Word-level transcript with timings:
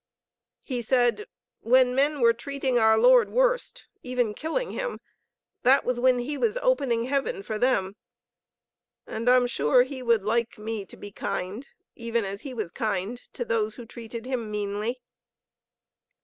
He 0.63 0.81
said: 0.81 1.27
"When 1.59 1.93
men 1.93 2.21
were 2.21 2.33
treating 2.33 2.79
our 2.79 2.97
Lord 2.97 3.29
worst, 3.29 3.85
even 4.01 4.33
killing 4.33 4.71
Him, 4.71 4.99
that 5.61 5.85
was 5.85 5.99
when 5.99 6.17
He 6.17 6.39
was 6.39 6.57
opening 6.63 7.03
heaven 7.03 7.43
for 7.43 7.59
them. 7.59 7.95
And 9.05 9.29
I'm 9.29 9.45
sure 9.45 9.83
He 9.83 10.01
would 10.01 10.23
like 10.23 10.57
me 10.57 10.85
to 10.87 10.97
be 10.97 11.11
kind 11.11 11.67
as 11.95 12.41
He 12.41 12.51
was 12.51 12.71
kind 12.71 13.15
to 13.33 13.45
those 13.45 13.75
who 13.75 13.85
treated 13.85 14.25
Him 14.25 14.49
meanly." 14.49 14.99